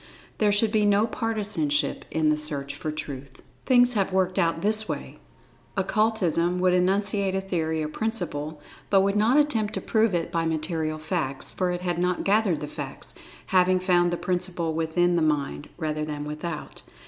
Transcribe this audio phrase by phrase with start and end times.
[0.39, 3.43] There should be no partisanship in the search for Truth.
[3.67, 5.19] Things have worked this way:
[5.77, 10.97] Occultism would enunciate a theory or principle—but would not attempt to prove it by material
[10.97, 13.13] facts, for it had not gathered the facts,
[13.45, 16.81] having found the principle within the mind, rather than without.